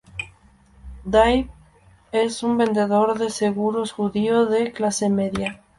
[1.05, 1.47] Dave
[2.11, 5.61] es un vendedor de seguros judío de clase media.